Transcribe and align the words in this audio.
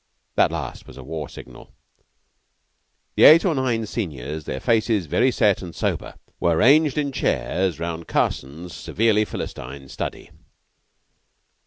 That 0.33 0.51
last 0.51 0.87
was 0.87 0.97
a 0.97 1.03
war 1.03 1.29
signal. 1.29 1.75
The 3.15 3.25
eight 3.25 3.45
or 3.45 3.53
nine 3.53 3.85
seniors, 3.85 4.45
their 4.45 4.59
faces 4.59 5.05
very 5.05 5.29
set 5.29 5.61
and 5.61 5.75
sober, 5.75 6.15
were 6.39 6.57
ranged 6.57 6.97
in 6.97 7.11
chairs 7.11 7.79
round 7.79 8.07
Carson's 8.07 8.73
severely 8.73 9.25
Philistine 9.25 9.89
study. 9.89 10.31